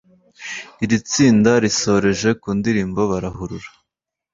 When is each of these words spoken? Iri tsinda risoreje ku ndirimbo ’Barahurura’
Iri 0.83 0.97
tsinda 1.09 1.51
risoreje 1.63 2.29
ku 2.41 2.49
ndirimbo 2.57 2.99
’Barahurura’ 3.11 3.69